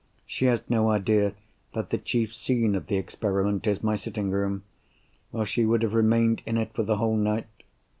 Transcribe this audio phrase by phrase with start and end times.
[0.25, 1.35] She has no idea
[1.75, 6.41] that the chief scene of the experiment is my sitting room—or she would have remained
[6.47, 7.45] in it for the whole night!